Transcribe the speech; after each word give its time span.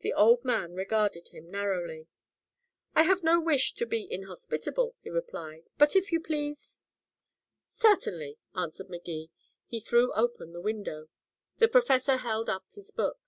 The 0.00 0.12
old 0.12 0.44
man 0.44 0.74
regarded 0.74 1.28
him 1.28 1.50
narrowly. 1.50 2.08
"I 2.94 3.04
have 3.04 3.22
no 3.24 3.40
wish 3.40 3.72
to 3.76 3.86
be 3.86 4.06
inhospitable," 4.12 4.96
he 5.00 5.08
replied. 5.08 5.62
"But 5.78 5.96
if 5.96 6.12
you 6.12 6.20
please" 6.20 6.78
"Certainly," 7.66 8.36
answered 8.54 8.90
Magee. 8.90 9.30
He 9.66 9.80
threw 9.80 10.12
open 10.12 10.52
the 10.52 10.60
window. 10.60 11.08
The 11.56 11.68
professor 11.68 12.18
held 12.18 12.50
up 12.50 12.66
his 12.74 12.90
book. 12.90 13.18